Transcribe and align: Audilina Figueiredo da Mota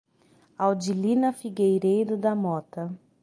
Audilina 0.57 1.31
Figueiredo 1.31 2.17
da 2.17 2.33
Mota 2.33 2.91